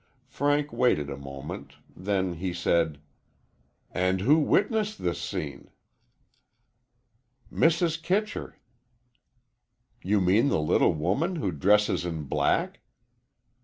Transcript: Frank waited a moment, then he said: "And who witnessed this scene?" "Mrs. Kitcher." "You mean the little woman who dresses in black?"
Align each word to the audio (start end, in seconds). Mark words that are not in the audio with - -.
Frank 0.25 0.73
waited 0.73 1.11
a 1.11 1.15
moment, 1.15 1.73
then 1.95 2.33
he 2.37 2.55
said: 2.55 2.99
"And 3.91 4.21
who 4.21 4.39
witnessed 4.39 5.03
this 5.03 5.21
scene?" 5.21 5.69
"Mrs. 7.53 8.01
Kitcher." 8.01 8.57
"You 10.01 10.19
mean 10.19 10.49
the 10.49 10.59
little 10.59 10.95
woman 10.95 11.35
who 11.35 11.51
dresses 11.51 12.03
in 12.03 12.23
black?" 12.23 12.79